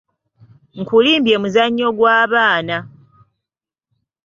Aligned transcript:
Nkulimbye 0.81 1.35
muzannyo 1.41 1.87
gw’abaana. 1.97 2.77